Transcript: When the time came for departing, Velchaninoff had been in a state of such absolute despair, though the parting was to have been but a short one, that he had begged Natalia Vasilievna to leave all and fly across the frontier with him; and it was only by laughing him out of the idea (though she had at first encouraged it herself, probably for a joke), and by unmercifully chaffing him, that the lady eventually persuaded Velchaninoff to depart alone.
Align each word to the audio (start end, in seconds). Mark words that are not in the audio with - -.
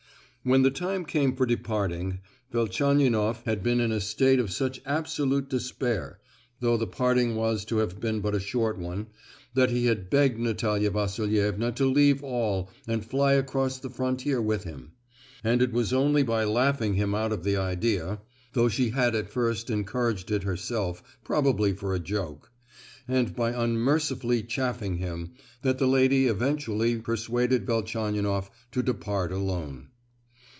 When 0.43 0.63
the 0.63 0.71
time 0.71 1.05
came 1.05 1.35
for 1.35 1.45
departing, 1.45 2.19
Velchaninoff 2.51 3.43
had 3.43 3.61
been 3.61 3.79
in 3.79 3.91
a 3.91 4.01
state 4.01 4.39
of 4.39 4.51
such 4.51 4.81
absolute 4.87 5.47
despair, 5.49 6.19
though 6.61 6.77
the 6.77 6.87
parting 6.87 7.35
was 7.35 7.63
to 7.65 7.77
have 7.77 7.99
been 7.99 8.21
but 8.21 8.33
a 8.33 8.39
short 8.39 8.79
one, 8.79 9.05
that 9.53 9.69
he 9.69 9.85
had 9.85 10.09
begged 10.09 10.39
Natalia 10.39 10.89
Vasilievna 10.89 11.71
to 11.73 11.85
leave 11.85 12.23
all 12.23 12.71
and 12.87 13.05
fly 13.05 13.33
across 13.33 13.77
the 13.77 13.91
frontier 13.91 14.41
with 14.41 14.63
him; 14.63 14.93
and 15.43 15.61
it 15.61 15.71
was 15.71 15.93
only 15.93 16.23
by 16.23 16.43
laughing 16.43 16.95
him 16.95 17.13
out 17.13 17.31
of 17.31 17.43
the 17.43 17.55
idea 17.55 18.19
(though 18.53 18.67
she 18.67 18.89
had 18.89 19.13
at 19.13 19.29
first 19.29 19.69
encouraged 19.69 20.31
it 20.31 20.41
herself, 20.41 21.03
probably 21.23 21.71
for 21.71 21.93
a 21.93 21.99
joke), 21.99 22.51
and 23.07 23.35
by 23.35 23.51
unmercifully 23.51 24.41
chaffing 24.41 24.95
him, 24.97 25.35
that 25.61 25.77
the 25.77 25.85
lady 25.85 26.25
eventually 26.25 26.97
persuaded 26.97 27.67
Velchaninoff 27.67 28.49
to 28.71 28.81
depart 28.81 29.31
alone. 29.31 29.87